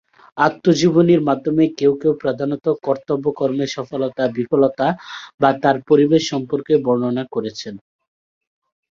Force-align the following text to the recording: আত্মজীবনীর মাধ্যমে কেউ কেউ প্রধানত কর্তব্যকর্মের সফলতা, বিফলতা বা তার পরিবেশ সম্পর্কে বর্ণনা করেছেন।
আত্মজীবনীর 0.37 1.21
মাধ্যমে 1.21 1.63
কেউ 1.79 1.93
কেউ 2.01 2.13
প্রধানত 2.23 2.65
কর্তব্যকর্মের 2.83 3.69
সফলতা, 3.69 4.23
বিফলতা 4.37 4.87
বা 5.41 5.49
তার 5.63 5.77
পরিবেশ 5.89 6.21
সম্পর্কে 6.31 6.73
বর্ণনা 6.85 7.23
করেছেন। 7.33 7.73